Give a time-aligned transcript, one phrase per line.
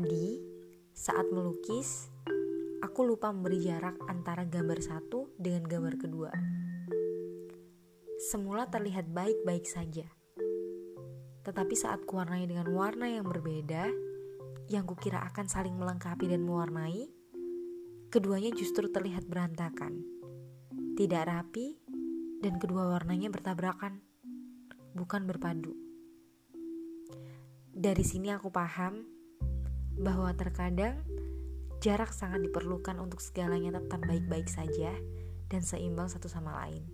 [0.00, 2.08] Saat melukis,
[2.80, 6.32] aku lupa memberi jarak antara gambar satu dengan gambar kedua.
[8.32, 10.08] Semula terlihat baik-baik saja.
[11.44, 13.92] Tetapi saat kuwarnai dengan warna yang berbeda,
[14.72, 17.04] yang kukira akan saling melengkapi dan mewarnai,
[18.08, 20.00] keduanya justru terlihat berantakan.
[20.96, 21.76] Tidak rapi,
[22.40, 24.00] dan kedua warnanya bertabrakan,
[24.96, 25.76] bukan berpadu.
[27.68, 29.19] Dari sini aku paham
[29.98, 31.00] bahwa terkadang
[31.80, 34.92] jarak sangat diperlukan untuk segalanya tetap baik-baik saja
[35.48, 36.84] dan seimbang satu sama lain.